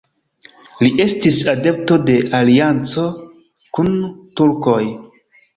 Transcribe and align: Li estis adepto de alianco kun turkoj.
Li 0.85 0.89
estis 1.03 1.37
adepto 1.53 1.99
de 2.07 2.17
alianco 2.39 3.05
kun 3.79 3.93
turkoj. 4.43 4.83